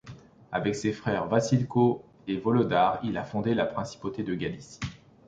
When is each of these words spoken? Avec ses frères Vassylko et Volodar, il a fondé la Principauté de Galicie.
Avec 0.51 0.73
ses 0.75 0.93
frères 0.93 1.27
Vassylko 1.27 2.01
et 2.27 2.37
Volodar, 2.39 2.97
il 3.03 3.17
a 3.17 3.23
fondé 3.23 3.53
la 3.53 3.67
Principauté 3.67 4.23
de 4.23 4.33
Galicie. 4.33 4.79